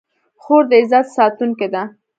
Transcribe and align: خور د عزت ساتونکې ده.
خور 0.41 0.63
د 0.69 0.71
عزت 0.81 1.05
ساتونکې 1.17 1.67
ده. 1.73 1.83